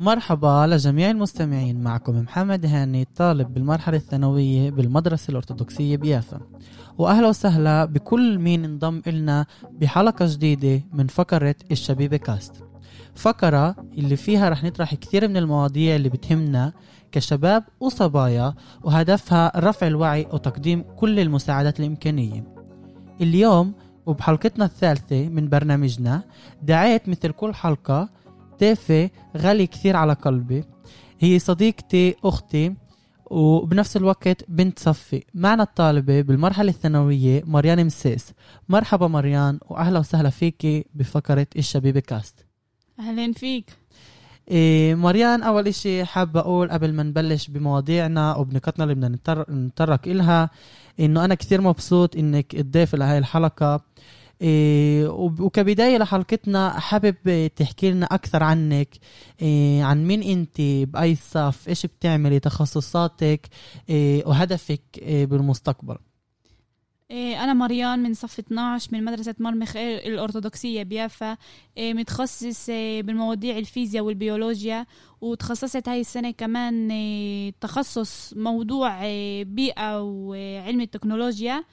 [0.00, 6.40] مرحبا لجميع المستمعين معكم محمد هاني طالب بالمرحلة الثانوية بالمدرسة الأرثوذكسية بيافا.
[6.98, 12.64] وأهلا وسهلا بكل مين انضم إلنا بحلقة جديدة من فقرة الشبيبة كاست.
[13.14, 16.72] فقرة اللي فيها رح نطرح كثير من المواضيع اللي بتهمنا
[17.12, 22.44] كشباب وصبايا وهدفها رفع الوعي وتقديم كل المساعدات الإمكانية.
[23.20, 23.74] اليوم
[24.06, 26.22] وبحلقتنا الثالثة من برنامجنا
[26.62, 28.08] دعيت مثل كل حلقة
[28.60, 30.64] ضيفة غالي كثير على قلبي.
[31.20, 32.74] هي صديقتي أختي
[33.26, 35.24] وبنفس الوقت بنت صفي.
[35.34, 38.32] معنا الطالبة بالمرحلة الثانوية مريان مسيس.
[38.68, 42.46] مرحبا مريان وأهلا وسهلا فيكي بفقرة الشبيبة كاست.
[42.98, 43.70] أهلين فيك.
[44.50, 50.00] إيه مريان أول إشي حابة أقول قبل ما نبلش بمواضيعنا وبنقطنا اللي بدنا نتطر- نتطرق
[50.08, 50.50] إلها
[51.00, 53.80] إنه أنا كثير مبسوط إنك تضيف لهي الحلقة.
[54.42, 58.88] إيه وكبداية لحلقتنا حابب تحكي لنا أكثر عنك.
[59.42, 60.60] إيه عن مين أنت
[60.92, 63.48] بأي صف إيش بتعملي تخصصاتك
[63.88, 65.96] إيه وهدفك إيه بالمستقبل.
[67.14, 71.36] أنا مريان من صف 12 من مدرسة مرمخ الأرثوذكسية بيافا.
[71.76, 74.86] إيه، متخصص إيه، بالمواضيع الفيزياء والبيولوجيا
[75.20, 81.64] وتخصصت هاي السنة كمان إيه، تخصص موضوع إيه، بيئة وعلم التكنولوجيا.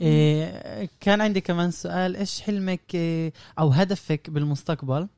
[0.00, 5.08] إيه كان عندي كمان سؤال إيش حلمك إيه أو هدفك بالمستقبل؟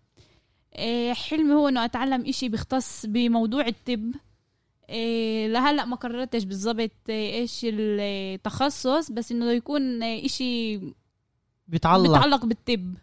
[0.79, 4.01] إيه، حلمي هو إنه أتعلم إشي بيختص بموضوع الطب.
[4.01, 4.32] إيه،
[5.49, 10.81] لهلأ ما قررتش بالضبط إيه، إيش التخصص بس إنه يكون إيه، إشي
[11.69, 12.11] بيتعلق.
[12.11, 12.95] متعلق بالطب.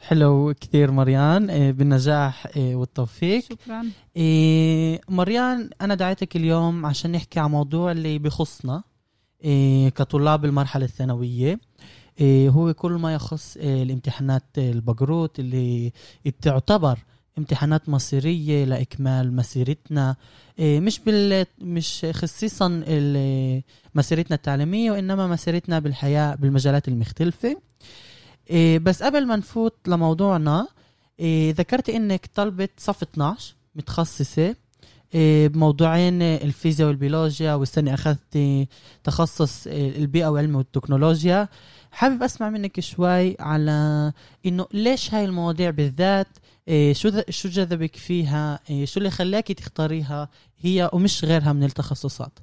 [0.00, 3.42] حلو كثير مريان إيه بالنجاح إيه والتوفيق.
[3.42, 3.86] شكرا.
[4.16, 8.82] إيه مريان أنا دعيتك اليوم عشان نحكي عن موضوع اللي بخصنا
[9.44, 11.60] إيه كطلاب المرحلة الثانوية.
[12.20, 15.92] إيه هو كل ما يخص إيه الامتحانات البقروت اللي
[16.42, 16.98] تعتبر
[17.38, 20.16] امتحانات مصيرية لإكمال مسيرتنا.
[20.58, 22.68] إيه مش بال مش خصيصا
[23.94, 27.56] مسيرتنا التعليمية وإنما مسيرتنا بالحياة بالمجالات المختلفة.
[28.50, 30.68] إيه بس قبل ما نفوت لموضوعنا
[31.20, 34.54] إيه ذكرت إنك طلبة صف 12 متخصصة.
[35.14, 38.38] بموضوعين الفيزياء والبيولوجيا والسنة أخذت
[39.04, 41.48] تخصص إيه البيئة وعلم والتكنولوجيا.
[41.90, 44.12] حابب أسمع منك شوي على
[44.46, 46.28] إنه ليش هاي المواضيع بالذات
[46.68, 50.28] إيه شو شو جذبك فيها؟ إيه شو اللي خلاكي تختاريها؟
[50.58, 52.38] هي ومش غيرها من التخصصات.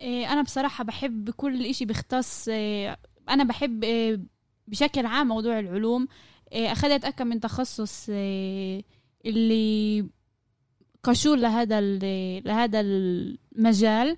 [0.00, 2.98] إيه، أنا بصراحة بحب كل إشي بيختص إيه،
[3.28, 4.20] أنا بحب إيه،
[4.68, 6.08] بشكل عام موضوع العلوم.
[6.52, 8.84] إيه، أخذت أكم من تخصص إيه،
[9.26, 10.06] اللي
[11.06, 11.80] كشور لهذا
[12.40, 14.16] لهذا المجال.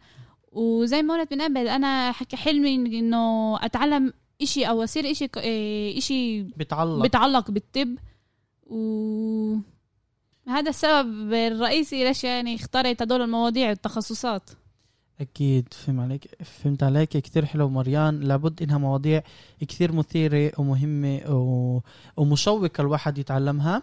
[0.53, 5.99] وزي ما قلت من قبل حكي حلمي إنه أتعلم إشي أو أصير إشي ك- إيه،
[5.99, 7.03] إشي بتعلق.
[7.03, 7.97] بيتعلق بالطب.
[8.67, 9.57] و
[10.49, 14.51] هذا السبب الرئيسي ليش يعني اخترت هدول المواضيع والتخصصات.
[15.21, 17.09] أكيد فهم عليك فهمت عليك.
[17.09, 19.23] كثير حلو مريان لابد إنها مواضيع
[19.69, 21.81] كثير مثيرة ومهمة و...
[22.17, 23.83] ومشوقة الواحد يتعلمها.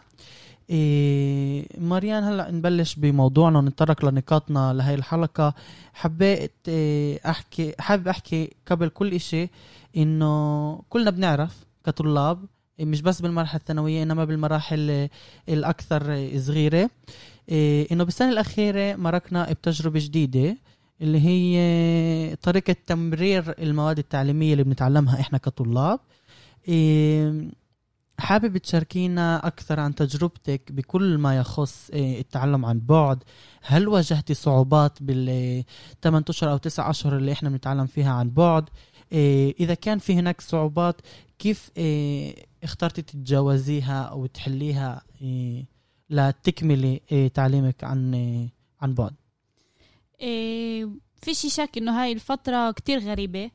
[0.69, 5.53] إيه مريان هلأ نبلش بموضوعنا ونتطرق لنقاطنا لهي الحلقة.
[5.93, 9.49] حبيت إيه أحكي حابب أحكي قبل كل إشي
[9.97, 12.45] إنه كلنا بنعرف كطلاب
[12.79, 15.09] إيه، مش بس بالمرحلة الثانوية إنما بالمراحل
[15.49, 16.89] الأكثر صغيرة.
[17.49, 20.57] إيه إنه بالسنة الأخيرة مرقنا بتجربة جديدة
[21.01, 25.99] اللي هي طريقة تمرير المواد التعليمية اللي بنتعلمها إحنا كطلاب.
[26.67, 27.49] إيه،
[28.19, 33.23] حابب تشاركينا أكثر عن تجربتك بكل ما يخص إيه، التعلم عن بعد.
[33.61, 35.63] هل واجهتي صعوبات بال
[36.01, 38.69] 8 أشهر أو 9 أشهر اللي إحنا بنتعلم فيها عن بعد؟
[39.11, 41.01] إيه، إذا كان في هناك صعوبات
[41.39, 45.01] كيف إيه، اخترتي تتجاوزيها أو تحليها
[46.09, 47.01] لتكملي
[47.33, 48.15] تعليمك عن
[48.81, 49.13] عن بعد؟
[51.21, 53.51] فيش شك إنه هاي الفترة كتير غريبة.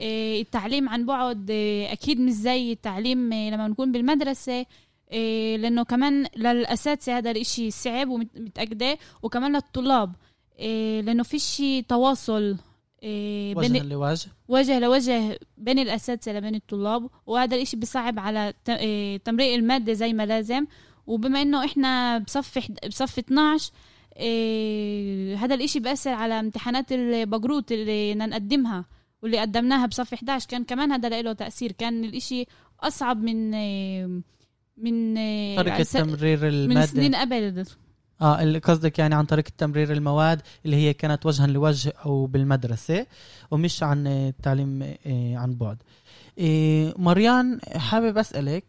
[0.00, 4.66] التعليم عن بعد إيه أكيد مش زي التعليم إيه لما نكون بالمدرسة
[5.12, 10.12] إيه لأنه كمان للأساتذة هذا الإشي صعب ومتأكدة وكمان للطلاب
[11.04, 12.56] لأنه فيش تواصل
[13.04, 18.54] وجها بين لوجه؟ وجه لوجه بين الأساتذة لبين الطلاب وهذا الإشي بيصعب على
[19.24, 20.66] تمرير المادة زي ما لازم.
[21.06, 22.58] وبما إنه إحنا بصف
[22.88, 23.70] بصف 12
[24.16, 28.84] إيه هذا الإشي بأثر على امتحانات البقروت اللي نقدمها
[29.22, 31.72] واللي قدمناها بصف 11 كان كمان هذا له تأثير.
[31.72, 32.46] كان الإشي
[32.80, 33.50] أصعب من
[34.76, 35.14] من
[35.56, 36.86] طريقة س- تمرير من المادة.
[36.86, 37.64] سنين قبل.
[38.20, 43.06] آه اللي قصدك يعني عن طريقة تمرير المواد اللي هي كانت وجها لوجه أو بالمدرسة
[43.50, 45.82] ومش عن آه، التعليم آه، عن بعد.
[46.38, 48.64] إيه مريان حابب أسألك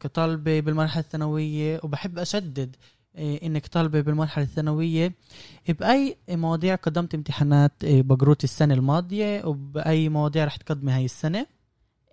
[0.00, 2.76] كطالبة بالمرحله الثانوية وبحب أشدد
[3.18, 5.12] إنك طالبة بالمرحلة الثانوية
[5.68, 11.46] بأي مواضيع قدمت امتحانات إيه بقروت السنة الماضية وبأي مواضيع رح تقدمي هاي السنة؟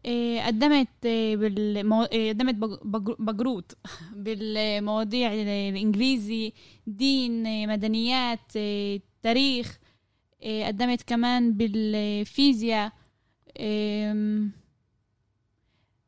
[0.06, 2.04] إيه، قدمت إيه، بالمو...
[2.04, 3.78] إيه، قدمت بج- بج- بجروت
[4.16, 6.54] بالمواضيع الإنجليزي
[6.88, 9.80] دين إيه، مدنيات إيه، تاريخ
[10.42, 12.92] إيه، قدمت كمان بالفيزياء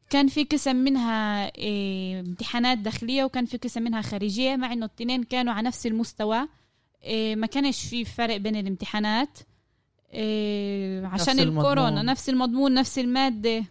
[0.09, 5.23] كان في قسم منها إيه، امتحانات داخلية وكان في قسم منها خارجية مع إنه التنين
[5.23, 6.47] كانوا على نفس المستوى.
[7.03, 9.39] إيه، ما كانش في فرق بين الامتحانات.
[10.13, 11.65] إيه، عشان المضمون.
[11.65, 13.63] الكورونا نفس المضمون نفس المادة.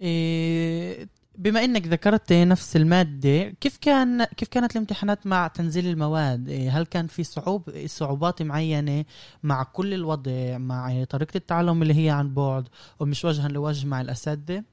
[0.00, 1.08] إيه
[1.38, 7.06] بما إنك ذكرت نفس المادة كيف كان كيف كانت الامتحانات مع تنزيل المواد؟ هل كان
[7.06, 9.04] في صعوب صعوبات معينة
[9.42, 12.68] مع كل الوضع مع طريقة التعلم اللي هي عن بعد
[13.00, 14.64] ومش وجها لوجه مع الأساتذة؟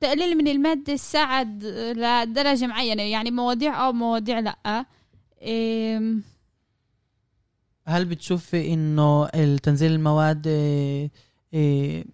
[0.00, 1.64] تقليل من المادة ساعد
[1.96, 4.86] لدرجة معينة يعني مواضيع أو مواضيع لأ.
[5.42, 6.14] إيه،
[7.86, 11.10] هل بتشوفي إنه التنزيل المواد إيه
[11.54, 12.04] إيه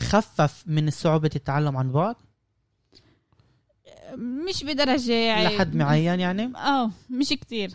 [0.00, 2.16] خفف من صعوبة التعلم عن بعد؟
[4.16, 5.56] مش بدرجة يعني.
[5.56, 7.70] لحد معين يعني؟ آه مش كتير.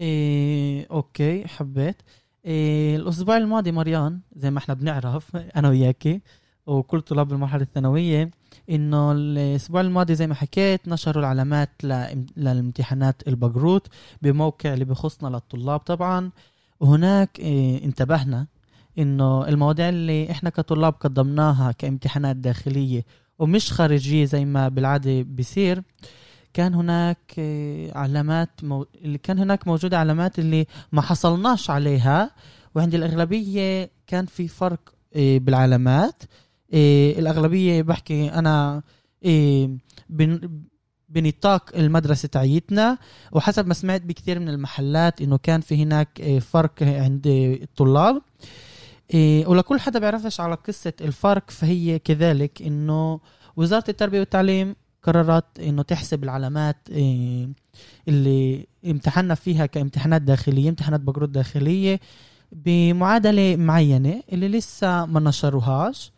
[0.00, 2.02] إيه أوكي حبيت.
[2.44, 6.20] إيه الأسبوع الماضي مريان زي ما إحنا بنعرف أنا وياكي.
[6.68, 8.30] وكل طلاب المرحلة الثانوية
[8.70, 13.86] إنه الأسبوع الماضي زي ما حكيت نشروا العلامات لام- للامتحانات البقروت
[14.22, 16.30] بموقع اللي بخصنا للطلاب طبعا.
[16.80, 18.46] وهناك إيه انتبهنا
[18.98, 23.04] إنه المواضيع اللي إحنا كطلاب قدمناها كامتحانات داخلية
[23.38, 25.82] ومش خارجية زي ما بالعادة بيصير
[26.54, 28.86] كان هناك آه، علامات مو...
[29.04, 32.30] اللي كان هناك موجودة علامات اللي ما حصلناش عليها.
[32.74, 34.80] وعند الأغلبية كان في فرق
[35.16, 36.22] آه، بالعلامات.
[36.74, 38.82] آه، الأغلبية بحكي أنا
[39.26, 39.70] آه،
[40.10, 40.50] بن...
[41.08, 42.98] بنطاق المدرسة تاعيتنا
[43.32, 47.26] وحسب ما سمعت بكثير من المحلات إنه كان في هناك آه، فرق عند
[47.62, 48.22] الطلاب.
[49.14, 53.20] آه، ولكل حدا بيعرفش على قصة الفرق فهي كذلك إنه
[53.56, 57.48] وزارة التربية والتعليم قررت إنه تحسب العلامات إيه،
[58.08, 62.00] اللي امتحنا فيها كامتحانات داخلية امتحانات بقروت داخلية
[62.52, 66.12] بمعادلة معينة اللي لسه ما نشروهاش.
[66.12, 66.17] إيه،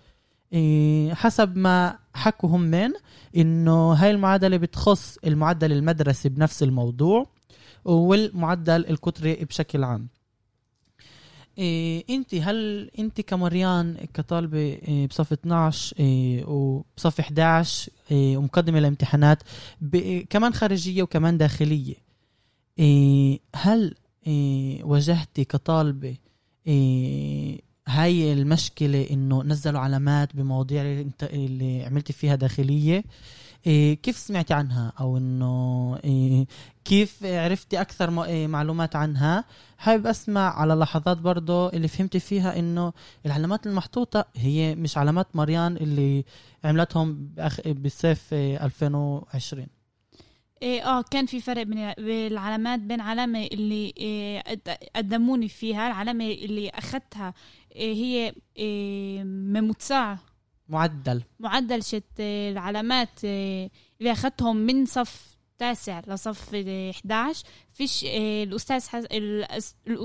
[1.14, 2.90] حسب ما حكوا هم من
[3.36, 7.26] إنه هاي المعادله بتخص المعدل المدرسي بنفس الموضوع
[7.84, 10.08] والمعدل القطري بشكل عام.
[11.58, 19.42] إيه انت هل انت كمريان كطالبة إيه بصف 12 إيه وبصف 11 إيه ومقدمة الامتحانات
[19.80, 21.94] ب- كمان خارجية وكمان داخلية
[22.78, 23.94] إيه هل
[24.26, 26.16] إيه واجهتي كطالبة
[26.66, 33.04] إيه هاي المشكلة إنه نزلوا علامات بمواضيع اللي, انت اللي عملتي فيها داخلية.
[33.66, 36.46] إيه كيف سمعتي عنها؟ أو إنه إيه
[36.84, 39.44] كيف عرفتي أكثر إيه معلومات عنها؟
[39.78, 42.92] حابب أسمع على لحظات برضه اللي فهمتي فيها إنه
[43.26, 46.24] العلامات المحطوطة هي مش علامات مريان اللي
[46.64, 47.60] عملتهم بأخ...
[47.66, 49.66] بالصيف إيه، 2020
[50.62, 56.24] إيه آه كان في فرق بين بالعلامات بين علامة اللي إيه قد- قدموني فيها العلامة
[56.24, 57.34] اللي أخذتها
[57.76, 60.16] هي إيه ممتسع
[60.68, 61.22] معدل.
[61.40, 68.44] معدل شت إيه العلامات إيه اللي أخذتهم من صف تاسع لصف إيه 11 فيش إيه
[68.44, 69.06] الأستاذ حس...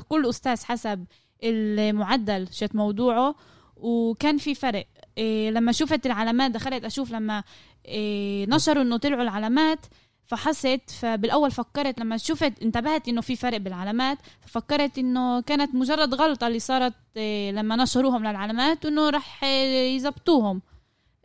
[0.07, 1.05] كل أستاذ حسب
[1.43, 3.35] المعدل شت موضوعه.
[3.75, 7.43] وكان في فرق إيه لما شفت العلامات دخلت أشوف لما
[7.85, 9.85] إيه نشروا إنه طلعوا العلامات
[10.27, 16.47] فحست فبالأول فكرت لما شفت انتبهت إنه في فرق بالعلامات ففكرت إنه كانت مجرد غلطة
[16.47, 20.61] اللي صارت إيه، لما نشروهم للعلامات وانه راح إيه، يزبطوهم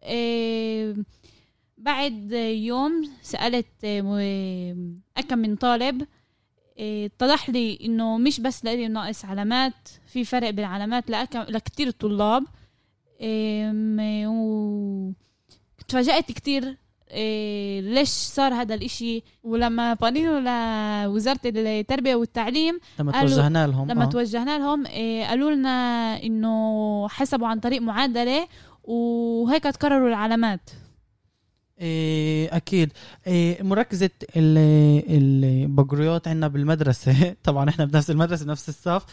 [0.03, 0.97] إيه،
[1.79, 6.07] بعد يوم سألت م- أكم من طالب
[6.79, 12.45] اتضح لي إنه مش بس لإلي ناقص علامات في فرق بالعلامات لكتير طلاب
[15.89, 16.77] تفاجأت كتير
[17.11, 24.07] إيه ليش صار هذا الإشي ولما بنينه لوزارة التربية والتعليم لما توجهنا لهم لما آه.
[24.07, 25.71] توجهنا لهم إيه قالوا لنا
[26.23, 28.47] إنه حسبوا عن طريق معادلة
[28.85, 30.71] وهيك تكرروا العلامات
[32.53, 32.93] أكيد.
[33.27, 35.03] إيه مركزة ال-
[35.65, 37.35] البقريات عندنا بالمدرسة.
[37.45, 39.05] طبعا إحنا بنفس المدرسة بنفس الصف.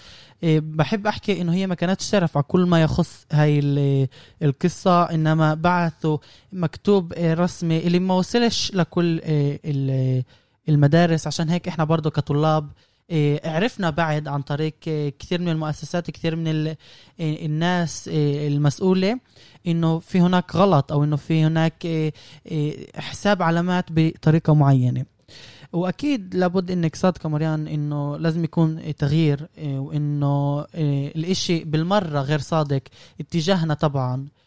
[0.44, 4.08] إيه بحب أحكي إنه هي ما كانتش تعرف على كل ما يخص هاي ال-
[4.44, 6.18] القصة إنما بعثوا
[6.54, 10.24] مكتوب إيه رسمي اللي ما وصلش لكل إيه ال-
[10.70, 11.28] المدارس.
[11.28, 12.72] عشان هيك إحنا برضو كطلاب إيه،
[13.46, 16.48] عرفنا بعد عن طريق إيه، كثير من المؤسسات كثير من
[17.20, 19.20] إيه، الناس إيه، المسؤولة
[19.68, 22.14] إنه في هناك غلط أو إنه في هناك إيه،
[22.46, 25.06] إيه، حساب علامات بطريقة معينة.
[25.74, 32.40] وأكيد لابد إنك صادقة مريان إنه لازم يكون تغيير إيه، وإنه إيه، الإشي بالمرة غير
[32.40, 32.82] صادق
[33.20, 34.16] اتجاهنا طبعا.
[34.16, 34.47] إيه،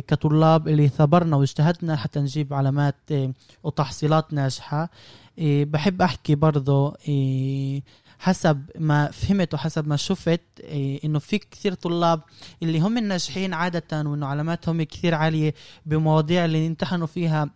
[0.00, 3.32] كطلاب اللي ثبرنا واجتهدنا حتى نجيب علامات إيه،
[3.64, 4.90] وتحصيلات ناجحة.
[5.38, 7.82] إيه، بحب أحكي برضو إيه،
[8.18, 12.20] حسب ما فهمت وحسب ما شفت إيه، إنه في كثير طلاب
[12.62, 15.54] اللي هم الناجحين عادة وإنه علاماتهم كثير عالية
[15.86, 17.50] بمواضيع اللي امتحنوا فيها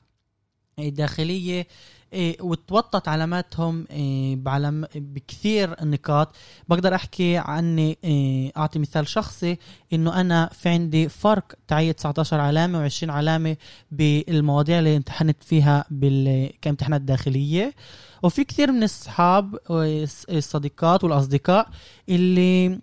[0.78, 1.66] داخلية
[2.12, 6.34] إيه، وتوطت علاماتهم إيه، بعلم بكثير نقاط.
[6.68, 9.58] بقدر أحكي عني إيه، أعطي مثال شخصي
[9.92, 13.56] إنه أنا في عندي فرق تعية 19 علامة و20 علامة
[13.90, 16.50] بالمواضيع اللي امتحنت فيها بال...
[16.62, 17.74] كامتحانات داخلية.
[18.22, 21.68] وفي كثير من الصحاب والصديقات والأصدقاء
[22.08, 22.78] اللي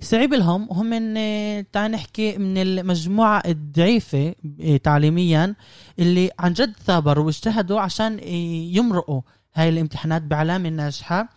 [0.00, 1.14] صعب لهم هم من
[1.72, 5.54] تعال نحكي من المجموعة الضعيفة إيه، تعليميا
[5.98, 9.20] اللي عن جد ثابروا واجتهدوا عشان إيه، يمرقوا
[9.54, 11.28] هاي الامتحانات بعلامة ناجحة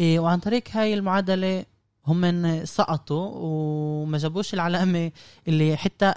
[0.00, 1.64] وعن طريق هاي المعادلة
[2.06, 5.10] هم سقطوا وما جابوش العلامة
[5.48, 6.12] اللي حتى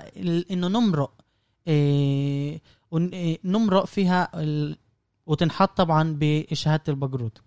[0.51, 1.12] إنه نمرق
[3.45, 4.29] نمرق فيها
[5.25, 7.41] وتنحط طبعا بشهادة البقروت.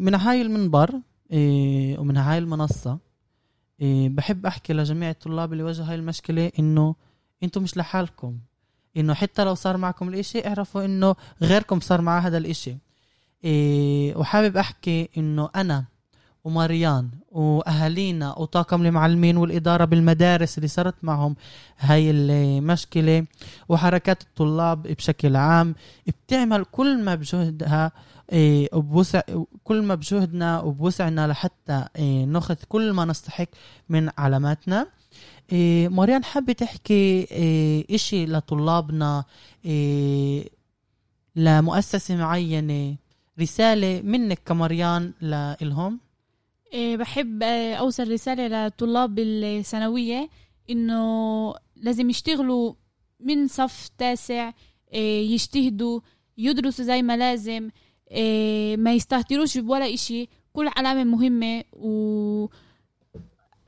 [0.00, 1.00] من هاي المنبر
[1.30, 2.98] إيه، ومن هاي المنصة
[3.80, 6.94] إيه، بحب أحكي لجميع الطلاب اللي واجهوا هاي المشكلة إنه
[7.42, 8.38] أنتم مش لحالكم.
[8.96, 12.76] إنه حتى لو صار معكم الإشي اعرفوا إنه غيركم صار معاه هذا الإشي.
[13.44, 15.84] إيه، وحابب أحكي إنه أنا
[16.44, 21.36] وماريان وأهالينا وطاقم المعلمين والإدارة بالمدارس اللي صارت معهم
[21.78, 23.24] هاي المشكلة
[23.68, 25.74] وحركات الطلاب بشكل عام
[26.06, 27.92] بتعمل كل ما بجهدها
[28.32, 29.20] إيه، وبوسع
[29.64, 33.46] كل ما بجهدنا وبوسعنا لحتى إيه، ناخذ كل ما نستحق
[33.88, 34.86] من علاماتنا.
[35.52, 37.26] إيه، مريان حابة تحكي
[37.90, 39.24] إشي لطلابنا
[41.36, 42.96] لمؤسسة معينة
[43.40, 45.56] رسالة منك كمريان إيه،
[46.72, 50.28] بحب آه، أوصل رسالة لطلاب الثانوية
[50.70, 52.74] إنه لازم يشتغلوا
[53.20, 54.52] من صف تاسع
[54.92, 56.00] إيه، يجتهدوا
[56.38, 57.70] يدرسوا زي ما لازم
[58.10, 60.28] إيه، ما يستهتروش بولا إشي.
[60.52, 62.46] كل علامة مهمة و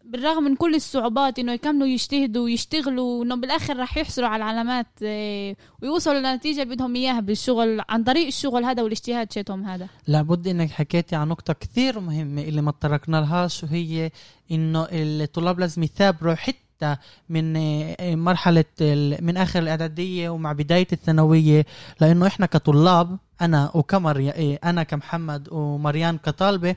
[0.06, 5.56] بالرغم من كل الصعوبات إنه يكملوا يجتهدوا ويشتغلوا انه بالآخر رح يحصلوا على العلامات إيه،
[5.82, 9.88] ويوصلوا للنتيجه اللي بدهم إياها بالشغل عن طريق الشغل هذا والاجتهاد شيتهم هذا.
[10.06, 14.10] لابد إنك حكيتي عن نقطة كثير مهمة اللي ما تطرقنا لهاش وهي
[14.50, 16.96] إنه الطلاب لازم يثابروا حتى
[17.28, 18.64] من آه، مرحلة
[19.20, 21.66] من آخر الإعدادية ومع بداية الثانوية.
[22.00, 24.32] لأنه إحنا كطلاب أنا وكمر
[24.64, 26.76] أنا كمحمد ومريان كطالبة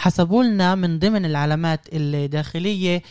[0.00, 3.02] حسبوا لنا من ضمن العلامات الداخلية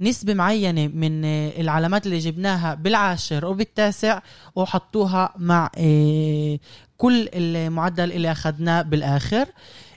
[0.00, 4.20] نسبة معينة من آه، العلامات اللي جبناها بالعاشر وبالتاسع
[4.56, 6.58] وحطوها مع آه،
[6.96, 9.46] كل المعدل اللي أخذناه بالآخر.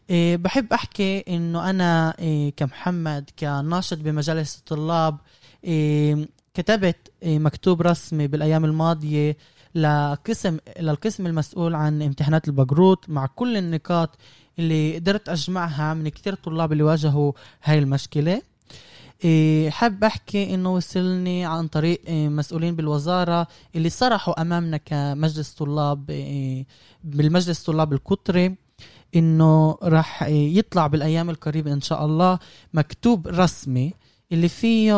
[0.09, 5.17] إيه، بحب أحكي إنه أنا إيه، كمحمد كناشط بمجالس الطلاب
[6.53, 9.37] كتبت مكتوب رسمي بالأيام الماضية
[9.75, 14.17] لقسم للقسم المسؤول عن امتحانات البقروت مع كل النقاط
[14.61, 17.31] اللي قدرت اجمعها من كثير طلاب اللي واجهوا
[17.63, 18.41] هاي المشكلة.
[19.23, 26.09] إيه، حاب أحكي إنه وصلني عن طريق إيه، مسؤولين بالوزارة اللي صرحوا أمامنا كمجلس طلاب
[26.09, 26.65] إيه،
[27.03, 28.55] بالمجلس الطلاب القطري
[29.15, 32.39] إنه راح يطلع بالأيام القريبة إن شاء الله
[32.73, 33.93] مكتوب رسمي
[34.31, 34.93] اللي فيه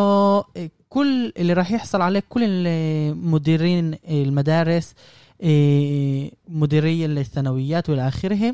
[0.90, 4.94] كل اللي راح يحصل عليه كل المديرين المدارس
[5.42, 8.54] إيه، مديري الثانويات والى آخره.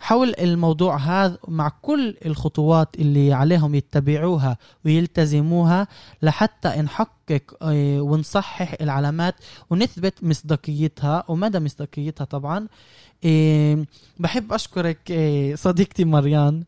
[0.00, 5.88] حول الموضوع هذا مع كل الخطوات اللي عليهم يتبعوها ويلتزموها
[6.22, 9.34] لحتى نحقق إيه، ونصحح العلامات
[9.70, 12.68] ونثبت مصداقيتها ومدى مصداقيتها طبعا.
[13.24, 13.86] إيه،
[14.18, 15.12] بحب أشكرك
[15.54, 16.64] صديقتي مريان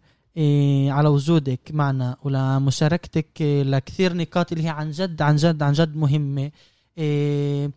[0.88, 6.50] على وجودك معنا ولمشاركتك لكثير نقاط اللي هي عن جد عن جد عن جد مهمة.
[6.98, 7.70] إيه،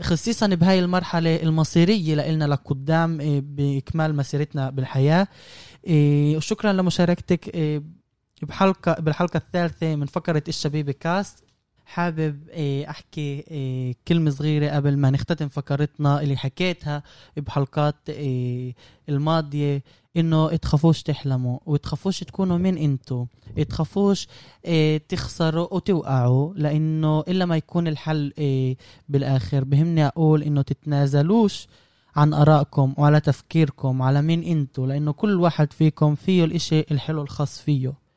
[0.00, 5.28] خصيصا بهاي المرحلة المصيرية لإلنا لقدام إيه، بإكمال مسيرتنا بالحياة.
[5.86, 7.82] إيه، وشكرا لمشاركتك إيه،
[8.42, 11.44] بحلقة بالحلقة الثالثة من فقرة الشبيبة كاست.
[11.88, 17.02] حابب إيه، أحكي إيه، كلمة صغيرة قبل ما نختتم فقرتنا اللي حكيتها
[17.36, 18.74] بحلقات إيه،
[19.08, 19.82] الماضية
[20.16, 23.26] إنه تخافوش تحلموا وتخافوش تكونوا من انتو
[23.68, 24.26] تخافوش
[25.08, 28.32] تخسروا وتوقعوا لأنه إلا ما يكون الحل
[29.08, 29.64] بالآخر.
[29.64, 31.66] بهمني أقول إنه تتنازلوش
[32.16, 37.60] عن آرائكم وعلى تفكيركم على مين إنتوا لأنه كل واحد فيكم فيه الإشي الحلو الخاص
[37.60, 38.07] فيه.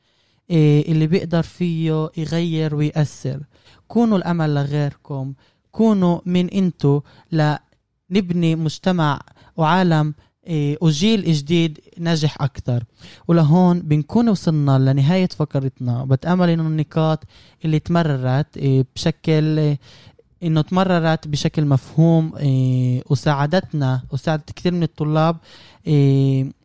[0.52, 3.40] اللي بيقدر فيه يغير ويأثر.
[3.88, 5.34] كونوا الأمل لغيركم.
[5.72, 9.20] كونوا من أنتوا لنبني مجتمع
[9.58, 10.14] وعالم
[10.48, 12.84] إيه وجيل جديد ناجح أكثر.
[13.28, 16.06] ولهون بنكون وصلنا لنهاية فقرتنا.
[16.06, 17.24] بتأمل إنه النقاط
[17.66, 19.80] اللي تمررت إيه بشكل إيه
[20.44, 25.38] إنه تمررت بشكل مفهوم إيه وساعدتنا وساعدت كثير من الطلاب
[25.88, 26.61] إيه إيه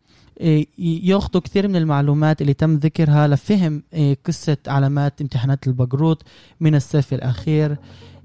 [0.78, 6.22] ياخذوا كثير من المعلومات اللي تم ذكرها لفهم إيه قصة علامات امتحانات البقروت
[6.60, 7.76] من الصيف الأخير.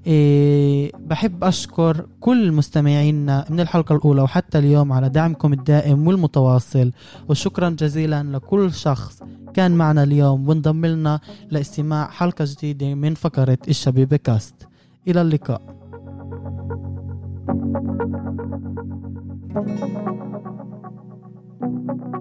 [0.08, 6.92] إيه بحب أشكر كل مستمعينا من الحلقة الأولى وحتى اليوم على دعمكم الدائم والمتواصل.
[7.30, 14.18] وشكرا جزيلا لكل شخص كان معنا اليوم وانضم لنا لاستماع حلقة جديدة من فقرة الشبيبة
[14.18, 14.68] كاست.
[15.08, 15.62] إلى اللقاء.
[19.54, 20.31] thank you
[22.00, 22.21] thank you.